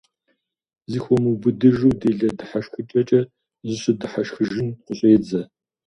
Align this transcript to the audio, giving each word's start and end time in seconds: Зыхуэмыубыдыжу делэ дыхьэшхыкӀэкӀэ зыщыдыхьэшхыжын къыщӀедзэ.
Зыхуэмыубыдыжу 0.91 1.91
делэ 1.99 2.29
дыхьэшхыкӀэкӀэ 2.37 3.21
зыщыдыхьэшхыжын 3.67 4.67
къыщӀедзэ. 4.85 5.41